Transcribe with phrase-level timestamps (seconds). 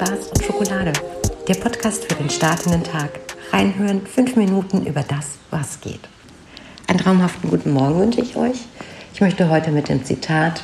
[0.00, 0.92] Spaß und Schokolade.
[1.46, 3.20] Der Podcast für den startenden Tag.
[3.52, 6.00] Reinhören, fünf Minuten über das, was geht.
[6.86, 8.56] Einen traumhaften guten Morgen wünsche ich euch.
[9.12, 10.62] Ich möchte heute mit dem Zitat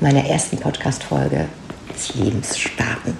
[0.00, 1.48] meiner ersten Podcast-Folge
[1.94, 3.16] des Lebens starten.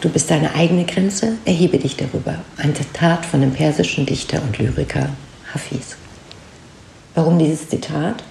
[0.00, 2.36] Du bist deine eigene Grenze, erhebe dich darüber.
[2.56, 5.10] Ein Zitat von dem persischen Dichter und Lyriker
[5.52, 5.96] Hafiz.
[7.14, 8.24] Warum dieses Zitat?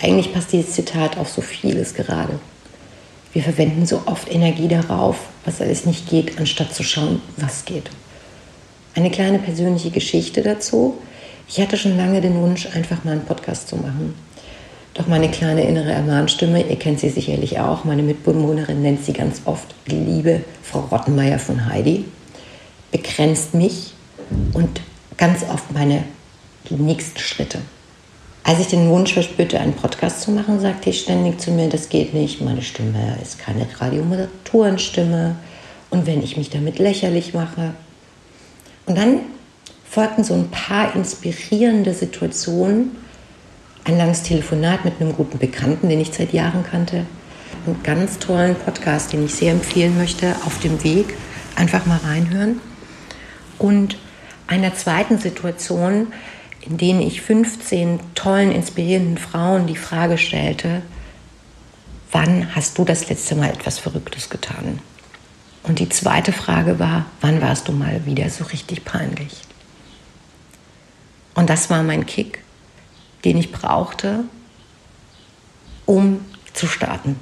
[0.00, 2.38] Eigentlich passt dieses Zitat auf so vieles gerade.
[3.32, 7.90] Wir verwenden so oft Energie darauf, was alles nicht geht, anstatt zu schauen, was geht.
[8.94, 10.98] Eine kleine persönliche Geschichte dazu.
[11.48, 14.14] Ich hatte schon lange den Wunsch, einfach mal einen Podcast zu machen.
[14.94, 19.42] Doch meine kleine innere Ermahnstimme, ihr kennt sie sicherlich auch, meine Mitbewohnerin nennt sie ganz
[19.44, 22.04] oft die liebe Frau Rottenmeier von Heidi,
[22.90, 23.94] begrenzt mich
[24.52, 24.80] und
[25.16, 26.02] ganz oft meine
[26.70, 27.60] nächsten Schritte.
[28.50, 31.88] Als ich den Wunsch verspürte, einen Podcast zu machen, sagte ich ständig zu mir, das
[31.88, 35.36] geht nicht, meine Stimme ist keine Radiomoderatorenstimme
[35.90, 37.74] und wenn ich mich damit lächerlich mache.
[38.86, 39.20] Und dann
[39.88, 42.96] folgten so ein paar inspirierende Situationen,
[43.84, 47.06] ein langes Telefonat mit einem guten Bekannten, den ich seit Jahren kannte,
[47.66, 51.14] einen ganz tollen Podcast, den ich sehr empfehlen möchte, auf dem Weg,
[51.54, 52.60] einfach mal reinhören.
[53.58, 53.96] Und
[54.48, 56.08] einer zweiten Situation,
[56.62, 60.82] in denen ich 15 tollen, inspirierenden Frauen die Frage stellte,
[62.12, 64.78] wann hast du das letzte Mal etwas Verrücktes getan?
[65.62, 69.40] Und die zweite Frage war, wann warst du mal wieder so richtig peinlich?
[71.34, 72.42] Und das war mein Kick,
[73.24, 74.24] den ich brauchte,
[75.86, 76.20] um
[76.52, 77.16] zu starten.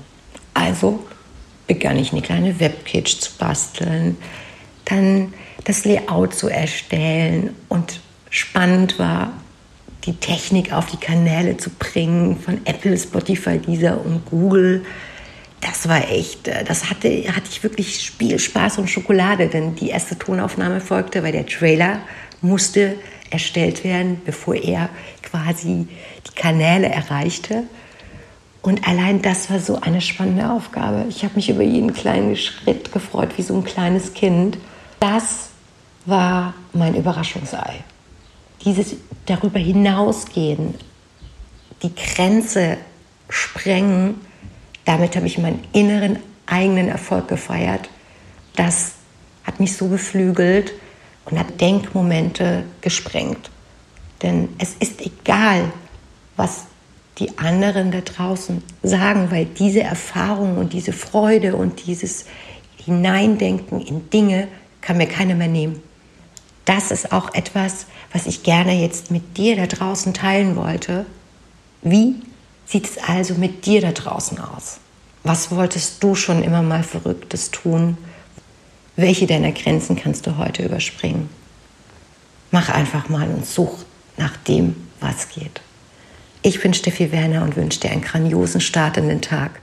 [0.52, 1.06] Also
[1.68, 4.16] begann ich eine kleine Webpage zu basteln,
[4.84, 9.32] dann das Layout zu erstellen und spannend war,
[10.08, 14.84] die Technik auf die Kanäle zu bringen von Apple, Spotify, Deezer und Google.
[15.60, 19.90] Das war echt, äh, das hatte, hatte ich wirklich Spiel, Spaß und Schokolade, denn die
[19.90, 22.00] erste Tonaufnahme folgte, weil der Trailer
[22.40, 22.94] musste
[23.30, 24.88] erstellt werden, bevor er
[25.22, 25.86] quasi
[26.26, 27.64] die Kanäle erreichte.
[28.62, 31.04] Und allein das war so eine spannende Aufgabe.
[31.10, 34.56] Ich habe mich über jeden kleinen Schritt gefreut, wie so ein kleines Kind.
[35.00, 35.50] Das
[36.06, 37.84] war mein Überraschungsei
[38.64, 38.96] dieses
[39.26, 40.74] darüber hinausgehen,
[41.82, 42.78] die Grenze
[43.28, 44.20] sprengen,
[44.84, 47.88] damit habe ich meinen inneren eigenen Erfolg gefeiert.
[48.56, 48.92] Das
[49.44, 50.72] hat mich so beflügelt
[51.26, 53.50] und hat Denkmomente gesprengt.
[54.22, 55.70] Denn es ist egal,
[56.36, 56.64] was
[57.18, 62.24] die anderen da draußen sagen, weil diese Erfahrung und diese Freude und dieses
[62.84, 64.48] Hineindenken in Dinge
[64.80, 65.82] kann mir keiner mehr nehmen
[66.68, 71.06] das ist auch etwas, was ich gerne jetzt mit dir da draußen teilen wollte.
[71.80, 72.16] Wie
[72.66, 74.78] sieht es also mit dir da draußen aus?
[75.24, 77.96] Was wolltest du schon immer mal Verrücktes tun?
[78.96, 81.30] Welche deiner Grenzen kannst du heute überspringen?
[82.50, 83.84] Mach einfach mal und such
[84.18, 85.62] nach dem, was geht.
[86.42, 89.60] Ich bin Steffi Werner und wünsche dir einen grandiosen Start in den Tag.